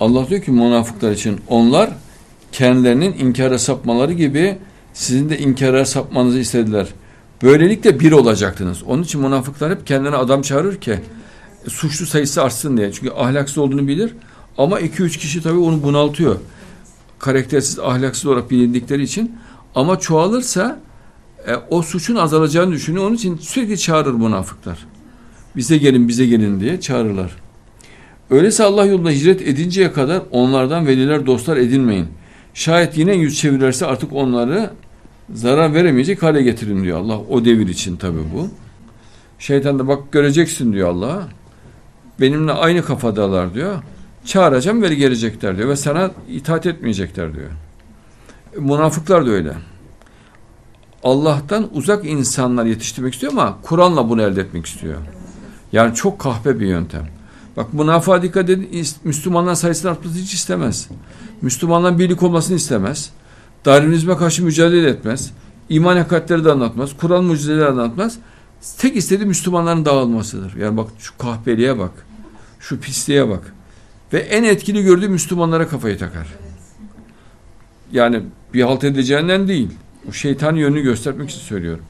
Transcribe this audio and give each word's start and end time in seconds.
Allah 0.00 0.28
diyor 0.28 0.42
ki 0.42 0.50
münafıklar 0.50 1.12
için 1.12 1.40
onlar 1.48 1.90
kendilerinin 2.52 3.12
inkara 3.18 3.58
sapmaları 3.58 4.12
gibi 4.12 4.58
sizin 4.92 5.30
de 5.30 5.38
inkara 5.38 5.84
sapmanızı 5.84 6.38
istediler. 6.38 6.86
Böylelikle 7.42 8.00
bir 8.00 8.12
olacaktınız. 8.12 8.82
Onun 8.82 9.02
için 9.02 9.20
münafıklar 9.20 9.70
hep 9.70 9.86
kendine 9.86 10.16
adam 10.16 10.42
çağırır 10.42 10.80
ki 10.80 11.00
suçlu 11.68 12.06
sayısı 12.06 12.42
artsın 12.42 12.76
diye. 12.76 12.92
Çünkü 12.92 13.10
ahlaksız 13.10 13.58
olduğunu 13.58 13.88
bilir. 13.88 14.14
Ama 14.58 14.80
iki 14.80 15.02
üç 15.02 15.16
kişi 15.16 15.42
tabii 15.42 15.58
onu 15.58 15.82
bunaltıyor. 15.82 16.36
Karaktersiz, 17.18 17.78
ahlaksız 17.78 18.26
olarak 18.26 18.50
bilindikleri 18.50 19.02
için. 19.02 19.36
Ama 19.74 19.98
çoğalırsa 19.98 20.80
e, 21.46 21.54
o 21.70 21.82
suçun 21.82 22.16
azalacağını 22.16 22.72
düşünüyor. 22.72 23.06
Onun 23.06 23.16
için 23.16 23.36
sürekli 23.36 23.78
çağırır 23.78 24.12
münafıklar. 24.12 24.86
Bize 25.56 25.76
gelin, 25.76 26.08
bize 26.08 26.26
gelin 26.26 26.60
diye 26.60 26.80
çağırırlar. 26.80 27.45
Öyleyse 28.30 28.64
Allah 28.64 28.84
yolunda 28.84 29.10
hicret 29.10 29.42
edinceye 29.42 29.92
kadar 29.92 30.22
onlardan 30.30 30.86
veliler, 30.86 31.26
dostlar 31.26 31.56
edinmeyin. 31.56 32.08
Şayet 32.54 32.98
yine 32.98 33.14
yüz 33.14 33.38
çevirirse 33.38 33.86
artık 33.86 34.12
onları 34.12 34.70
zarar 35.34 35.74
veremeyecek 35.74 36.22
hale 36.22 36.42
getirin 36.42 36.84
diyor 36.84 37.00
Allah. 37.00 37.18
O 37.18 37.44
devir 37.44 37.68
için 37.68 37.96
tabi 37.96 38.18
bu. 38.34 38.48
Şeytan 39.38 39.78
da 39.78 39.88
bak 39.88 40.12
göreceksin 40.12 40.72
diyor 40.72 40.88
Allah. 40.88 41.28
Benimle 42.20 42.52
aynı 42.52 42.82
kafadalar 42.82 43.54
diyor. 43.54 43.82
Çağıracağım 44.24 44.82
ve 44.82 44.94
gelecekler 44.94 45.56
diyor. 45.56 45.68
Ve 45.68 45.76
sana 45.76 46.10
itaat 46.28 46.66
etmeyecekler 46.66 47.34
diyor. 47.34 47.50
Münafıklar 48.58 49.26
da 49.26 49.30
öyle. 49.30 49.52
Allah'tan 51.04 51.68
uzak 51.74 52.04
insanlar 52.04 52.64
yetiştirmek 52.64 53.14
istiyor 53.14 53.32
ama 53.32 53.58
Kur'an'la 53.62 54.08
bunu 54.08 54.22
elde 54.22 54.40
etmek 54.40 54.66
istiyor. 54.66 54.96
Yani 55.72 55.94
çok 55.94 56.18
kahpe 56.18 56.60
bir 56.60 56.66
yöntem. 56.66 57.15
Bak 57.56 57.74
münafığa 57.74 58.22
dikkat 58.22 58.50
edin. 58.50 58.86
Müslümanlar 59.04 59.54
sayısının 59.54 59.92
artmasını 59.92 60.22
hiç 60.22 60.34
istemez. 60.34 60.88
Müslümanların 61.42 61.98
birlik 61.98 62.22
olmasını 62.22 62.56
istemez. 62.56 63.10
Darwinizme 63.64 64.16
karşı 64.16 64.44
mücadele 64.44 64.88
etmez. 64.88 65.32
İman 65.68 65.96
hakikatleri 65.96 66.44
de 66.44 66.52
anlatmaz. 66.52 66.90
Kur'an 67.00 67.24
mucizeleri 67.24 67.66
anlatmaz. 67.66 68.18
Tek 68.78 68.96
istediği 68.96 69.26
Müslümanların 69.26 69.84
dağılmasıdır. 69.84 70.56
Yani 70.56 70.76
bak 70.76 70.88
şu 70.98 71.18
kahpeliğe 71.18 71.78
bak. 71.78 71.90
Şu 72.60 72.80
pisliğe 72.80 73.28
bak. 73.28 73.54
Ve 74.12 74.18
en 74.18 74.44
etkili 74.44 74.84
gördüğü 74.84 75.08
Müslümanlara 75.08 75.68
kafayı 75.68 75.98
takar. 75.98 76.26
Yani 77.92 78.22
bir 78.54 78.62
halt 78.62 78.84
edeceğinden 78.84 79.48
değil. 79.48 79.70
O 80.08 80.12
şeytan 80.12 80.56
yönünü 80.56 80.82
göstermek 80.82 81.30
için 81.30 81.40
söylüyorum. 81.40 81.84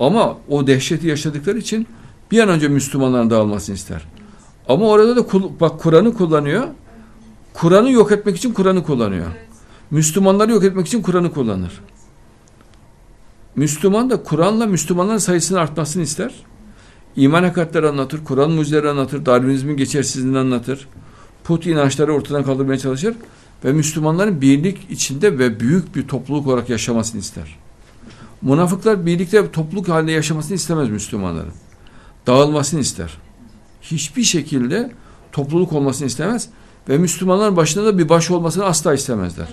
Ama 0.00 0.36
o 0.48 0.66
dehşeti 0.66 1.06
yaşadıkları 1.06 1.58
için 1.58 1.86
bir 2.30 2.40
an 2.40 2.48
önce 2.48 2.68
Müslümanların 2.68 3.30
dağılmasını 3.30 3.76
ister. 3.76 4.02
Ama 4.68 4.86
orada 4.86 5.16
da 5.16 5.26
bak 5.60 5.80
Kur'an'ı 5.80 6.14
kullanıyor. 6.14 6.68
Kur'an'ı 7.54 7.90
yok 7.90 8.12
etmek 8.12 8.36
için 8.36 8.52
Kur'an'ı 8.52 8.84
kullanıyor. 8.84 9.26
Müslümanları 9.90 10.52
yok 10.52 10.64
etmek 10.64 10.86
için 10.86 11.02
Kur'an'ı 11.02 11.32
kullanır. 11.32 11.80
Müslüman 13.56 14.10
da 14.10 14.22
Kur'an'la 14.22 14.66
Müslümanların 14.66 15.18
sayısının 15.18 15.58
artmasını 15.58 16.02
ister. 16.02 16.34
İman 17.16 17.42
hakikatleri 17.42 17.88
anlatır, 17.88 18.24
Kur'an 18.24 18.50
mucizeleri 18.50 18.88
anlatır, 18.88 19.26
Darwinizmin 19.26 19.76
geçersizliğini 19.76 20.38
anlatır. 20.38 20.88
Put 21.44 21.66
inançları 21.66 22.12
ortadan 22.12 22.44
kaldırmaya 22.44 22.78
çalışır 22.78 23.14
ve 23.64 23.72
Müslümanların 23.72 24.40
birlik 24.40 24.90
içinde 24.90 25.38
ve 25.38 25.60
büyük 25.60 25.96
bir 25.96 26.08
topluluk 26.08 26.46
olarak 26.46 26.68
yaşamasını 26.68 27.20
ister. 27.20 27.58
Münafıklar 28.42 29.06
birlikte 29.06 29.50
topluluk 29.50 29.88
halinde 29.88 30.12
yaşamasını 30.12 30.54
istemez 30.54 30.88
Müslümanların. 30.88 31.52
Dağılmasını 32.26 32.80
ister. 32.80 33.18
Hiçbir 33.90 34.22
şekilde 34.22 34.92
topluluk 35.32 35.72
olmasını 35.72 36.06
istemez 36.06 36.48
ve 36.88 36.98
Müslümanların 36.98 37.56
başında 37.56 37.86
da 37.86 37.98
bir 37.98 38.08
baş 38.08 38.30
olmasını 38.30 38.64
asla 38.64 38.94
istemezler. 38.94 39.48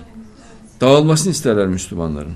Dağılmasını 0.80 1.32
isterler 1.32 1.66
Müslümanların. 1.66 2.34